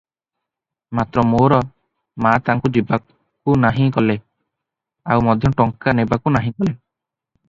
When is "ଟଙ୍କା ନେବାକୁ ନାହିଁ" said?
5.61-6.55